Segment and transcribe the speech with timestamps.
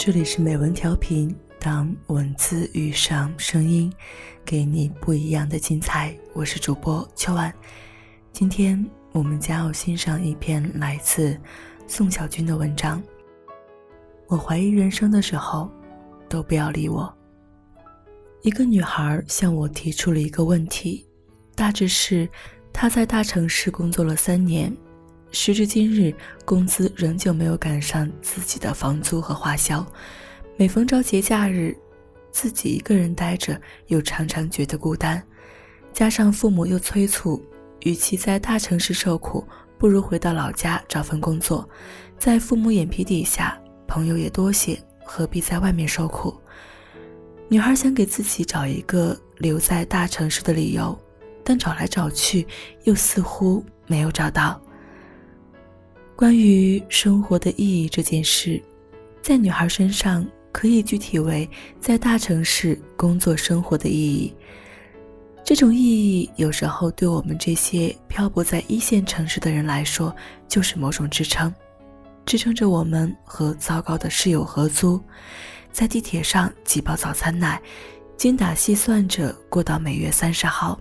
[0.00, 3.92] 这里是美文调频，当文字遇上声音，
[4.44, 6.16] 给你不一样的精彩。
[6.32, 7.52] 我是主播秋晚，
[8.32, 11.36] 今天我们将要欣赏一篇来自
[11.88, 13.02] 宋小军的文章。
[14.28, 15.68] 我怀疑人生的时候，
[16.28, 17.12] 都不要理我。
[18.42, 21.04] 一个女孩向我提出了一个问题，
[21.56, 22.28] 大致是
[22.72, 24.72] 她在大城市工作了三年。
[25.30, 26.14] 时至今日，
[26.44, 29.86] 工资仍旧没有赶上自己的房租和花销。
[30.56, 31.76] 每逢着节假日，
[32.32, 35.22] 自己一个人待着，又常常觉得孤单。
[35.92, 37.42] 加上父母又催促，
[37.80, 39.46] 与其在大城市受苦，
[39.76, 41.68] 不如回到老家找份工作。
[42.18, 46.34] 在父母眼皮底下，朋友也多些，何必在外面受苦？
[47.48, 50.98] 女孩想给自己找一个留在大城市的理由，
[51.44, 52.46] 但找来找去，
[52.84, 54.60] 又似乎没有找到。
[56.18, 58.60] 关于生活的意义这件事，
[59.22, 61.48] 在女孩身上可以具体为
[61.80, 64.34] 在大城市工作生活的意义。
[65.44, 70.12] 这种意义有时候对我们这些漂泊在一线城市的人来说，
[70.48, 71.54] 就是某种支撑，
[72.26, 75.00] 支撑着我们和糟糕的室友合租，
[75.70, 77.62] 在地铁上挤爆早餐奶，
[78.16, 80.80] 精打细算着过到每月三十号，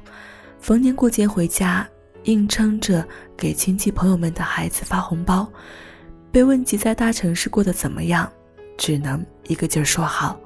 [0.59, 1.87] 逢年过节回家。
[2.27, 5.49] 硬撑着给亲戚朋友们的孩子发红包，
[6.31, 8.31] 被问及在大城市过得怎么样，
[8.77, 10.39] 只能一个劲儿说好。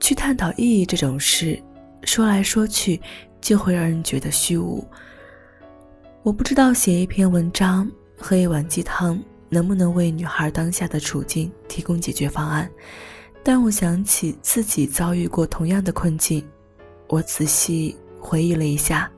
[0.00, 1.62] 去探讨意义这种事，
[2.04, 3.00] 说来说去
[3.42, 4.82] 就会让人觉得虚无。
[6.22, 12.70] 我不知道写一篇文章、喝一碗鸡汤能不能为女孩当下的处境提供解决方案，
[13.42, 16.42] 但我想起自己遭遇过同样的困境，
[17.08, 19.11] 我仔细回忆了一下。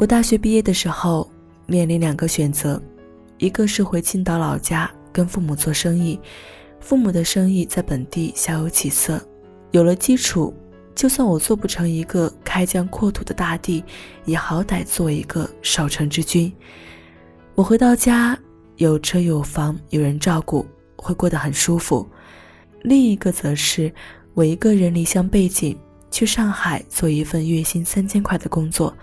[0.00, 1.30] 我大学毕业的时候，
[1.66, 2.82] 面临两个选择，
[3.36, 6.18] 一个是回青岛老家跟父母做生意，
[6.80, 9.20] 父母的生意在本地小有起色，
[9.72, 10.54] 有了基础，
[10.94, 13.84] 就算我做不成一个开疆扩土的大帝，
[14.24, 16.50] 也好歹做一个守城之君。
[17.54, 18.38] 我回到家，
[18.76, 20.66] 有车有房，有人照顾，
[20.96, 22.08] 会过得很舒服。
[22.84, 23.92] 另一个则是
[24.32, 25.76] 我一个人离乡背井，
[26.10, 28.96] 去上海做一份月薪三千块的工作。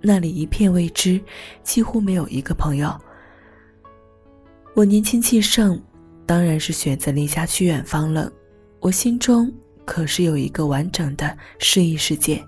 [0.00, 1.20] 那里一片未知，
[1.62, 2.94] 几乎没有一个朋友。
[4.74, 5.80] 我年轻气盛，
[6.24, 8.30] 当然是选择离家去远方了。
[8.80, 9.52] 我心中
[9.84, 12.44] 可是有一个完整的诗意世界。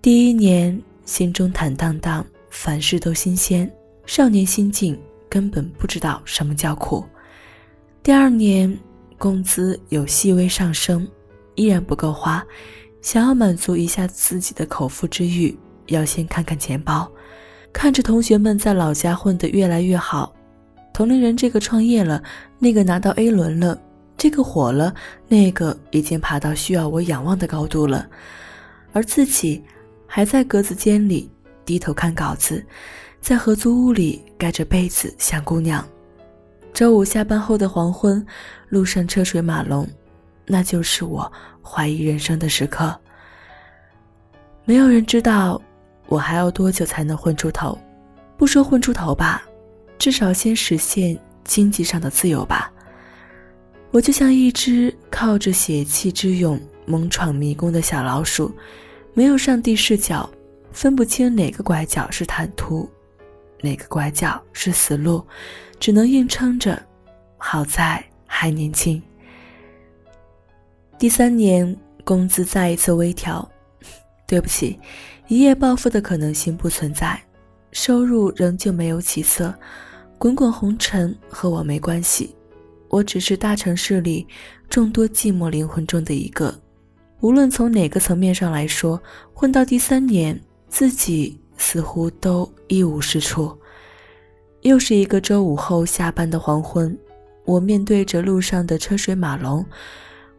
[0.00, 3.70] 第一年，心中坦荡荡，凡事都新鲜，
[4.06, 4.98] 少年心境，
[5.28, 7.04] 根本不知道什么叫苦。
[8.02, 8.74] 第二年，
[9.18, 11.06] 工资有细微上升，
[11.56, 12.42] 依然不够花，
[13.02, 15.54] 想要满足一下自己的口腹之欲。
[15.88, 17.10] 要先看看钱包，
[17.72, 20.34] 看着同学们在老家混得越来越好，
[20.94, 22.22] 同龄人这个创业了，
[22.58, 23.78] 那个拿到 A 轮了，
[24.16, 24.94] 这个火了，
[25.28, 28.06] 那个已经爬到需要我仰望的高度了，
[28.92, 29.62] 而自己
[30.06, 31.30] 还在格子间里
[31.64, 32.64] 低头看稿子，
[33.20, 35.86] 在合租屋里盖着被子想姑娘。
[36.72, 38.24] 周五下班后的黄昏，
[38.68, 39.88] 路上车水马龙，
[40.46, 41.30] 那就是我
[41.62, 42.96] 怀疑人生的时刻。
[44.64, 45.60] 没有人知道。
[46.08, 47.78] 我还要多久才能混出头？
[48.36, 49.42] 不说混出头吧，
[49.98, 52.72] 至少先实现经济上的自由吧。
[53.90, 58.54] 我就像一只靠着血气之勇猛闯迷宫的小老鼠，
[59.14, 60.28] 没有上帝视角，
[60.72, 62.88] 分不清哪个拐角是坦途，
[63.60, 65.26] 哪个拐角是死路，
[65.80, 66.80] 只能硬撑着。
[67.36, 69.02] 好在还年轻。
[70.98, 73.48] 第三年，工资再一次微调。
[74.26, 74.78] 对不起。
[75.28, 77.22] 一夜暴富的可能性不存在，
[77.70, 79.54] 收入仍旧没有起色，
[80.16, 82.34] 滚滚红尘和我没关系，
[82.88, 84.26] 我只是大城市里
[84.70, 86.58] 众多寂寞灵魂中的一个。
[87.20, 88.98] 无论从哪个层面上来说，
[89.34, 93.54] 混到第三年，自己似乎都一无是处。
[94.62, 96.98] 又是一个周五后下班的黄昏，
[97.44, 99.62] 我面对着路上的车水马龙，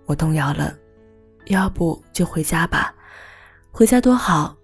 [0.07, 0.75] 我动摇了，
[1.45, 2.91] 要不就回家吧，
[3.71, 4.58] 回家多好。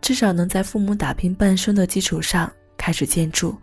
[0.00, 3.56] 至少能在父母打拼半生的基础上开始建筑，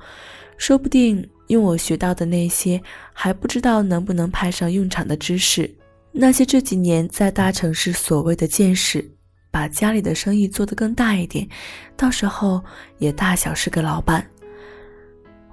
[0.58, 2.82] 说不定用我学到的那些
[3.14, 5.70] 还不知道能不能派上用场的知识，
[6.12, 9.04] 那些这几年在大城市所谓的见识，
[9.52, 11.48] 把家里的生意做得更大一点，
[11.96, 12.64] 到时候
[12.98, 14.26] 也大小是个老板。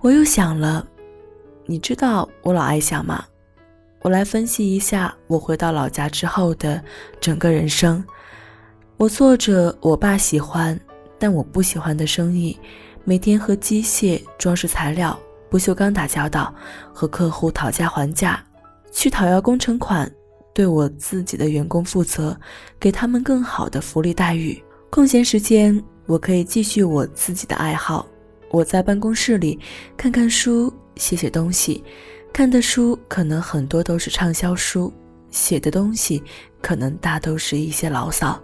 [0.01, 0.87] 我又想了，
[1.67, 3.25] 你知道我老爱想吗？
[4.01, 6.83] 我来分析一下我回到老家之后的
[7.21, 8.05] 整个人生。
[8.97, 10.79] 我做着我爸喜欢
[11.19, 12.57] 但我不喜欢的生意，
[13.05, 15.19] 每天和机械、装饰材料、
[15.51, 16.55] 不锈钢打交道，
[16.93, 18.41] 和客户讨价还价，
[18.93, 20.11] 去讨要工程款，
[20.55, 22.39] 对我自己的员工负责，
[22.79, 24.63] 给他们更好的福利待遇。
[24.91, 28.07] 空闲时间，我可以继续我自己的爱好。
[28.51, 29.59] 我在办公室里
[29.97, 31.83] 看看书，写写东西。
[32.33, 34.93] 看的书可能很多都是畅销书，
[35.31, 36.23] 写的东西
[36.61, 38.41] 可能大都是一些牢骚。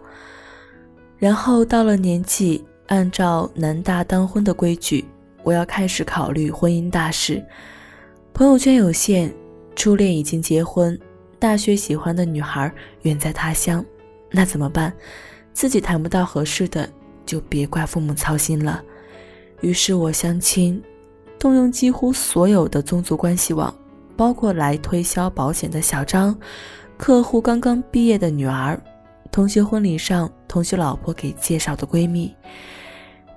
[1.18, 5.04] 然后到了年纪，按照男大当婚的规矩，
[5.42, 7.44] 我要开始考虑婚姻大事。
[8.32, 9.34] 朋友圈有限，
[9.74, 10.96] 初恋已经结婚，
[11.38, 12.72] 大学喜欢的女孩
[13.02, 13.84] 远在他乡，
[14.30, 14.92] 那怎么办？
[15.52, 16.88] 自己谈不到合适的，
[17.26, 18.80] 就别怪父母操心了。
[19.60, 20.80] 于是我相亲，
[21.36, 23.74] 动用几乎所有的宗族关系网，
[24.16, 26.38] 包括来推销保险的小张，
[26.96, 28.80] 客户刚刚毕业的女儿。
[29.38, 32.34] 同学婚礼上，同学老婆给介绍的闺蜜，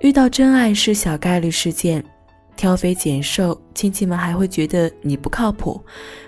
[0.00, 2.04] 遇到真爱是小概率事件，
[2.56, 5.80] 挑肥拣瘦，亲戚们还会觉得你不靠谱，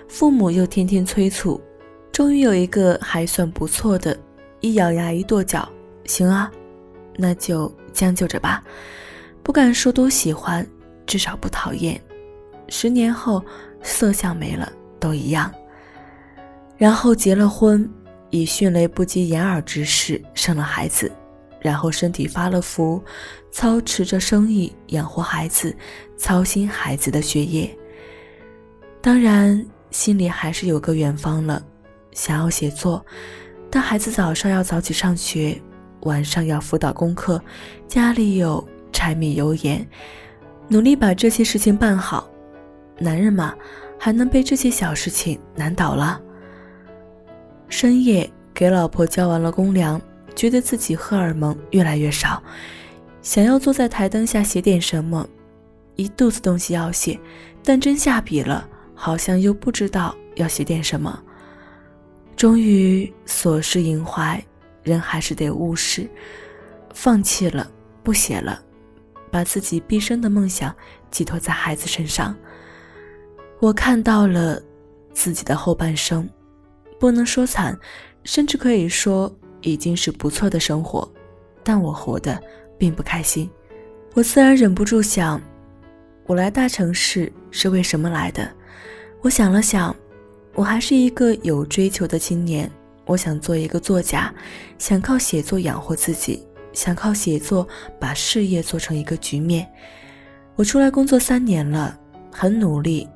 [0.07, 1.61] 父母又天天催促，
[2.09, 4.17] 终于有一个还算不错的，
[4.61, 5.67] 一咬牙一跺脚，
[6.05, 6.49] 行啊，
[7.17, 8.63] 那就将就着吧，
[9.43, 10.65] 不敢说多喜欢，
[11.05, 12.01] 至少不讨厌。
[12.69, 13.43] 十年后，
[13.83, 14.71] 色相没了
[15.01, 15.53] 都一样，
[16.77, 17.85] 然后结了婚。
[18.35, 21.11] 以迅雷不及掩耳之势生了孩子，
[21.61, 23.01] 然后身体发了福，
[23.51, 25.75] 操持着生意养活孩子，
[26.17, 27.73] 操心孩子的学业。
[29.01, 31.63] 当然，心里还是有个远方了，
[32.11, 33.05] 想要写作，
[33.71, 35.61] 但孩子早上要早起上学，
[36.01, 37.41] 晚上要辅导功课，
[37.87, 39.87] 家里有柴米油盐，
[40.67, 42.29] 努力把这些事情办好。
[42.97, 43.55] 男人嘛，
[43.99, 46.19] 还能被这些小事情难倒了？
[47.67, 50.01] 深夜给老婆交完了公粮，
[50.35, 52.41] 觉得自己荷尔蒙越来越少，
[53.21, 55.27] 想要坐在台灯下写点什么，
[55.95, 57.19] 一肚子东西要写，
[57.63, 61.21] 但真下笔了，好像又不知道要写点什么。
[62.35, 64.43] 终于琐事萦怀，
[64.83, 66.09] 人还是得务实，
[66.93, 67.69] 放弃了，
[68.03, 68.61] 不写了，
[69.31, 70.73] 把自己毕生的梦想
[71.09, 72.35] 寄托在孩子身上。
[73.59, 74.61] 我看到了
[75.13, 76.29] 自己的后半生。
[77.05, 77.77] 不能说惨，
[78.23, 79.31] 甚至可以说
[79.61, 81.07] 已经是不错的生活，
[81.63, 82.41] 但我活得
[82.79, 83.47] 并不开心。
[84.15, 85.39] 我自然忍不住想，
[86.25, 88.51] 我来大城市是为什么来的？
[89.21, 89.95] 我想了想，
[90.55, 92.67] 我还是一个有追求的青年，
[93.05, 94.33] 我想做一个作家，
[94.79, 96.43] 想靠写作养活自己，
[96.73, 97.67] 想靠写作
[97.99, 99.71] 把事业做成一个局面。
[100.55, 101.95] 我出来工作三年了，
[102.31, 103.07] 很努力，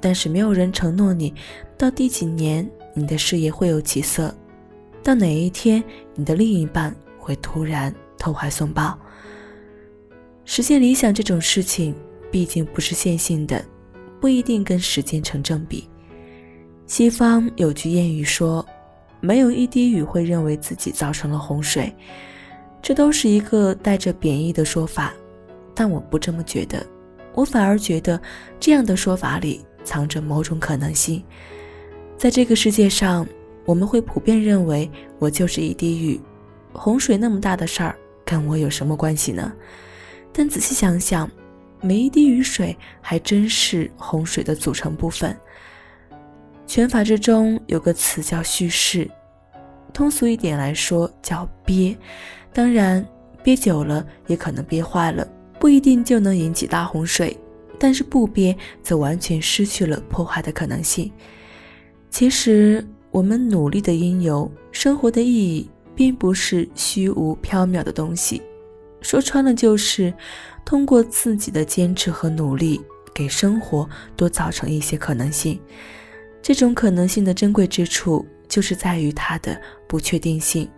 [0.00, 1.34] 但是没有人承诺你
[1.76, 2.70] 到第几年。
[2.94, 4.34] 你的事业会有起色，
[5.02, 5.82] 到哪一天
[6.14, 8.98] 你的另一半会突然投怀送抱？
[10.44, 11.94] 实现理想这种事情，
[12.30, 13.64] 毕竟不是线性的，
[14.20, 15.88] 不一定跟时间成正比。
[16.86, 18.66] 西方有句谚语说
[19.20, 21.90] ：“没有一滴雨会认为自己造成了洪水。”
[22.82, 25.14] 这都是一个带着贬义的说法，
[25.72, 26.84] 但我不这么觉得，
[27.32, 28.20] 我反而觉得
[28.58, 31.22] 这样的说法里藏着某种可能性。
[32.22, 33.26] 在这个世界上，
[33.64, 34.88] 我们会普遍认为
[35.18, 36.20] 我就是一滴雨，
[36.72, 39.52] 洪水那么大的事儿跟我有什么关系呢？
[40.32, 41.28] 但仔细想想，
[41.80, 45.36] 每一滴雨水还真是洪水的组成部分。
[46.64, 49.10] 拳法之中有个词叫蓄势，
[49.92, 51.98] 通俗一点来说叫憋。
[52.52, 53.04] 当然，
[53.42, 55.26] 憋久了也可能憋坏了，
[55.58, 57.36] 不一定就能引起大洪水。
[57.80, 61.10] 但是不憋，则完全失去了破坏的可能性。
[62.12, 68.42] 其实，我们努力的因由，生活的意义，并不是虚无缥缈的东西。
[69.00, 70.12] 说穿了，就是
[70.62, 72.78] 通过自己的坚持和努力，
[73.14, 75.58] 给生活多造成一些可能性。
[76.42, 80.68] 这种可能性的珍贵之处，就是在于它的不确定性。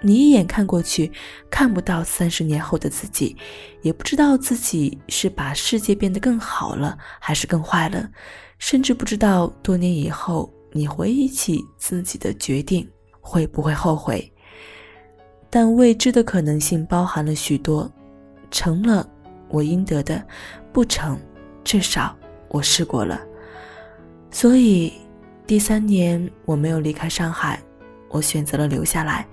[0.00, 1.12] 你一眼看过去，
[1.50, 3.36] 看不到三十年后的自己，
[3.82, 8.08] 也不知道自己是把世界变得更好了，还是更坏了，
[8.58, 10.50] 甚至不知道多年以后。
[10.72, 12.88] 你回忆起自己的决定，
[13.20, 14.32] 会不会后悔？
[15.48, 17.90] 但未知的可能性包含了许多，
[18.50, 19.08] 成了
[19.48, 20.24] 我应得的，
[20.72, 21.18] 不成，
[21.64, 22.16] 至少
[22.48, 23.20] 我试过了。
[24.30, 24.92] 所以
[25.46, 27.60] 第三年我没有离开上海，
[28.08, 29.26] 我选择了留下来，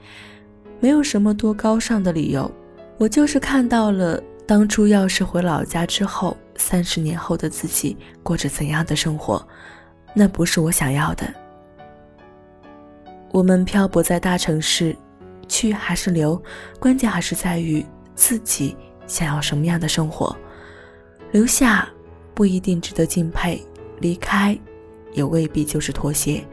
[0.79, 2.51] 没有什么多高尚的理由，
[2.97, 9.47] 我就是看到了当初要是回老家之后，三十年后的自己过着怎样的生活。
[10.13, 11.31] 那不是我想要的。
[13.31, 14.95] 我们漂泊在大城市，
[15.47, 16.41] 去还是留，
[16.79, 17.85] 关键还是在于
[18.15, 20.35] 自己想要什么样的生活。
[21.31, 21.87] 留下
[22.33, 23.61] 不一定值得敬佩，
[23.99, 24.57] 离开
[25.13, 26.43] 也未必就是妥协。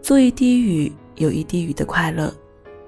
[0.00, 2.28] 做一滴雨，有一滴雨的快乐；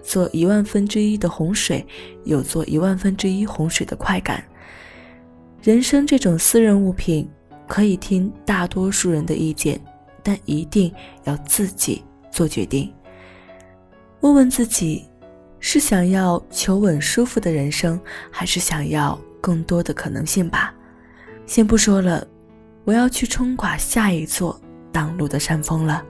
[0.02, 1.84] 做一万分之一的洪水，
[2.24, 4.42] 有做一万分之一洪水的快感。
[5.62, 7.28] 人生这种私人物品，
[7.66, 9.80] 可以听大多数人的意见，
[10.26, 10.92] 但一定
[11.22, 12.92] 要自己做决定。
[14.22, 15.04] 问问自己，
[15.60, 20.74] 是想要求稳舒服的人生，还是想要更多的可能性吧？
[21.46, 22.26] 先不说了，
[22.84, 26.04] 我要去冲垮下一座挡路的山峰了。